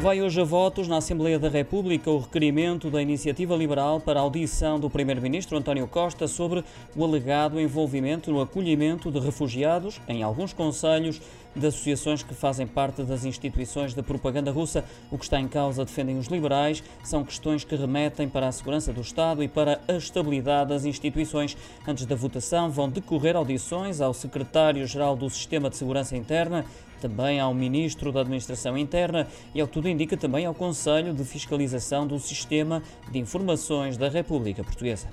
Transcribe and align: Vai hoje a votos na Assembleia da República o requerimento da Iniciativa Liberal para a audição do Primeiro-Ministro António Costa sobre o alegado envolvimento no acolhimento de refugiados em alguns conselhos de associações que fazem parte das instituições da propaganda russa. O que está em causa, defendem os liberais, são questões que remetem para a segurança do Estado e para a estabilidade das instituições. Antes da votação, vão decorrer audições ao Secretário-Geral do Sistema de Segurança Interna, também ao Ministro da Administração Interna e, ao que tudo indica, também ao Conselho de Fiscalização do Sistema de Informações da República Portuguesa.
Vai 0.00 0.22
hoje 0.22 0.40
a 0.40 0.44
votos 0.44 0.86
na 0.86 0.98
Assembleia 0.98 1.40
da 1.40 1.48
República 1.48 2.08
o 2.08 2.20
requerimento 2.20 2.88
da 2.88 3.02
Iniciativa 3.02 3.56
Liberal 3.56 3.98
para 3.98 4.20
a 4.20 4.22
audição 4.22 4.78
do 4.78 4.88
Primeiro-Ministro 4.88 5.58
António 5.58 5.88
Costa 5.88 6.28
sobre 6.28 6.64
o 6.94 7.04
alegado 7.04 7.60
envolvimento 7.60 8.30
no 8.30 8.40
acolhimento 8.40 9.10
de 9.10 9.18
refugiados 9.18 10.00
em 10.06 10.22
alguns 10.22 10.52
conselhos 10.52 11.20
de 11.58 11.66
associações 11.66 12.22
que 12.22 12.32
fazem 12.32 12.66
parte 12.66 13.02
das 13.02 13.24
instituições 13.24 13.92
da 13.92 14.02
propaganda 14.02 14.52
russa. 14.52 14.84
O 15.10 15.18
que 15.18 15.24
está 15.24 15.40
em 15.40 15.48
causa, 15.48 15.84
defendem 15.84 16.16
os 16.16 16.28
liberais, 16.28 16.82
são 17.02 17.24
questões 17.24 17.64
que 17.64 17.74
remetem 17.74 18.28
para 18.28 18.46
a 18.46 18.52
segurança 18.52 18.92
do 18.92 19.00
Estado 19.00 19.42
e 19.42 19.48
para 19.48 19.80
a 19.88 19.94
estabilidade 19.94 20.70
das 20.70 20.84
instituições. 20.84 21.56
Antes 21.86 22.06
da 22.06 22.14
votação, 22.14 22.70
vão 22.70 22.88
decorrer 22.88 23.34
audições 23.34 24.00
ao 24.00 24.14
Secretário-Geral 24.14 25.16
do 25.16 25.28
Sistema 25.28 25.68
de 25.68 25.76
Segurança 25.76 26.16
Interna, 26.16 26.64
também 27.00 27.40
ao 27.40 27.54
Ministro 27.54 28.12
da 28.12 28.20
Administração 28.20 28.76
Interna 28.76 29.26
e, 29.54 29.60
ao 29.60 29.68
que 29.68 29.74
tudo 29.88 29.90
indica, 29.90 30.16
também 30.16 30.44
ao 30.44 30.54
Conselho 30.54 31.14
de 31.14 31.24
Fiscalização 31.24 32.06
do 32.06 32.18
Sistema 32.18 32.82
de 33.10 33.18
Informações 33.18 33.96
da 33.96 34.08
República 34.08 34.62
Portuguesa. 34.62 35.08